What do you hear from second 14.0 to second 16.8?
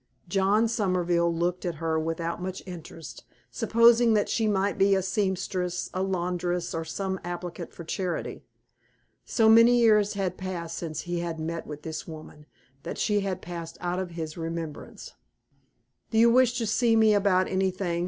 his remembrance. "Do you wish to